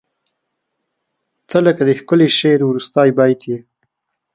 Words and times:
•ته 1.49 1.57
لکه 1.65 1.81
د 1.85 1.89
ښکلي 1.99 2.27
شعر 2.37 2.59
وروستی 2.65 3.09
بیت 3.17 3.41
یې. 3.49 3.57